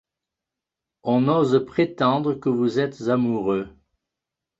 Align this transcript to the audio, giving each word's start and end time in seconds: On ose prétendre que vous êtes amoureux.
On 1.03 1.27
ose 1.27 1.63
prétendre 1.63 2.33
que 2.33 2.49
vous 2.49 2.79
êtes 2.79 3.03
amoureux. 3.09 3.69